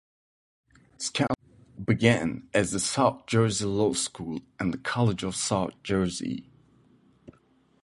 Rutgers-Camden 0.73 1.83
began 1.85 2.49
as 2.55 2.71
the 2.71 2.79
South 2.79 3.27
Jersey 3.27 3.65
Law 3.65 3.93
School 3.93 4.39
and 4.59 4.73
the 4.73 4.79
College 4.79 5.21
of 5.21 5.35
South 5.35 5.73
Jersey. 5.83 6.49